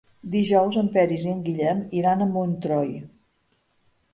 [0.35, 2.91] Dijous en Peris i en Guillem iran a Montroi.